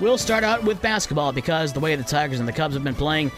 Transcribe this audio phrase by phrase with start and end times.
[0.00, 2.94] We'll start out with basketball because the way the Tigers and the Cubs have been
[2.94, 3.32] playing,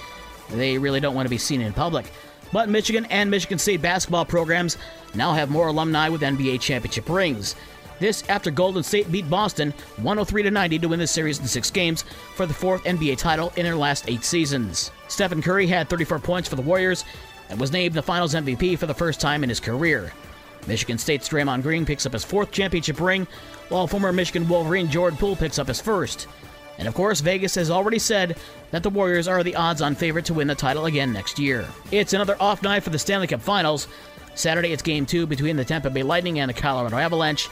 [0.50, 2.04] they really don't want to be seen in public.
[2.52, 4.76] But Michigan and Michigan State basketball programs
[5.14, 7.56] now have more alumni with NBA championship rings.
[7.98, 11.70] This after Golden State beat Boston 103 to 90 to win the series in six
[11.70, 12.04] games
[12.34, 14.90] for the fourth NBA title in their last eight seasons.
[15.08, 17.06] Stephen Curry had 34 points for the Warriors
[17.48, 20.12] and was named the Finals MVP for the first time in his career.
[20.66, 23.26] Michigan State's Draymond Green picks up his fourth championship ring,
[23.68, 26.26] while former Michigan Wolverine Jordan Poole picks up his first.
[26.78, 28.36] And of course, Vegas has already said
[28.70, 31.66] that the Warriors are the odds on favorite to win the title again next year.
[31.90, 33.86] It's another off night for the Stanley Cup Finals.
[34.34, 37.48] Saturday, it's game two between the Tampa Bay Lightning and the Colorado Avalanche.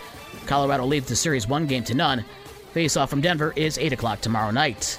[0.47, 2.25] Colorado leads the series one game to none.
[2.73, 4.99] Face off from Denver is 8 o'clock tomorrow night.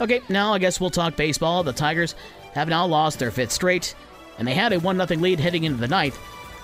[0.00, 1.64] Okay, now I guess we'll talk baseball.
[1.64, 2.14] The Tigers
[2.52, 3.94] have now lost their fifth straight,
[4.38, 6.18] and they had a 1 0 lead heading into the ninth,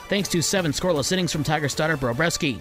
[0.08, 2.60] thanks to seven scoreless innings from Tiger starter Beau Brieske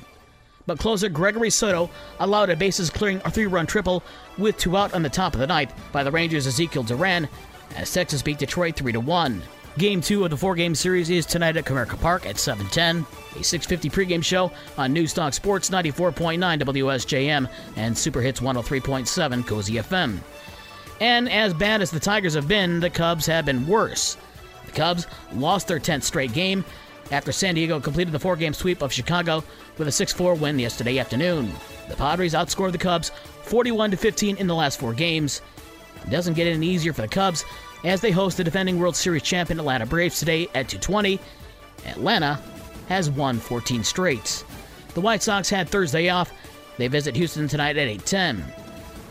[0.65, 4.03] but closer Gregory Soto allowed a bases clearing three run triple
[4.37, 7.27] with two out on the top of the ninth by the Rangers' Ezequiel Duran
[7.75, 9.41] as Texas beat Detroit 3 1.
[9.77, 13.05] Game two of the four game series is tonight at Comerica Park at 7:10.
[13.35, 20.19] A 6:50 pregame show on Newstalk Sports 94.9 WSJM and Super Hits 103.7 Cozy FM.
[21.01, 24.15] And as bad as the Tigers have been, the Cubs have been worse.
[24.67, 26.63] The Cubs lost their 10th straight game
[27.11, 29.43] after San Diego completed the four game sweep of Chicago
[29.77, 31.51] with a 6 4 win yesterday afternoon.
[31.89, 33.11] The Padres outscored the Cubs
[33.43, 35.41] 41 15 in the last four games.
[36.03, 37.45] It doesn't get any easier for the Cubs
[37.83, 41.19] as they host the defending World Series champion Atlanta Braves today at 2:20.
[41.85, 42.39] Atlanta
[42.87, 44.43] has won 14 straight.
[44.93, 46.31] The White Sox had Thursday off.
[46.77, 48.43] They visit Houston tonight at 8:10.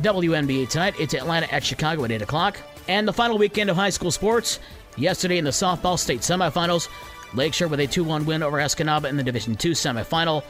[0.00, 2.58] WNBA tonight, it's Atlanta at Chicago at 8 o'clock.
[2.88, 4.58] And the final weekend of high school sports.
[4.96, 6.88] Yesterday in the softball state semifinals,
[7.34, 10.44] Lakeshore with a 2 1 win over Escanaba in the Division II semifinal.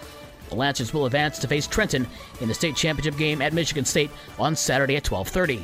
[0.48, 2.06] The Lancers will advance to face Trenton
[2.41, 5.62] in the state championship game at Michigan State on Saturday at 12:30.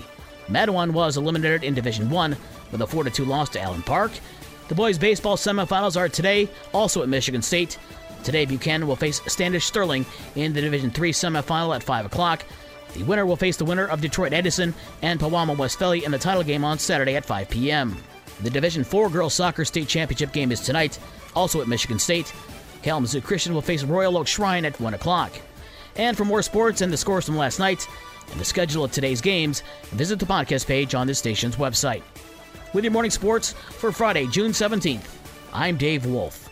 [0.49, 2.37] Mattawan was eliminated in Division 1
[2.73, 4.13] with a 4-2 loss to Allen Park.
[4.69, 7.79] The boys baseball semifinals are today, also at Michigan State.
[8.25, 10.05] Today, Buchanan will face Standish Sterling
[10.35, 12.45] in the Division 3 semifinal at 5 o'clock.
[12.95, 16.65] The winner will face the winner of Detroit Edison and Pewamo-Westphalia in the title game
[16.65, 17.97] on Saturday at 5 p.m.
[18.41, 20.99] The Division 4 Girls Soccer State Championship game is tonight,
[21.35, 22.33] also at Michigan State.
[22.83, 25.33] Kalamazoo Christian will face Royal Oak Shrine at 1 o'clock.
[25.97, 27.87] And for more sports and the scores from last night
[28.31, 32.03] and the schedule of today's games, visit the podcast page on this station's website.
[32.73, 35.07] With your morning sports for Friday, June 17th,
[35.53, 36.48] I'm Dave Wolf.